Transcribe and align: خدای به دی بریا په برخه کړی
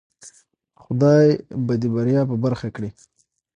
خدای 0.83 1.27
به 1.65 1.73
دی 1.81 1.89
بریا 1.95 2.21
په 2.29 2.35
برخه 2.43 2.67
کړی 2.75 2.89